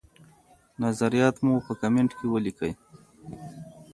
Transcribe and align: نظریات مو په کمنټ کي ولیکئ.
نظریات 0.83 1.35
مو 1.45 1.53
په 1.65 1.73
کمنټ 1.81 2.11
کي 2.17 2.25
ولیکئ. 2.29 2.73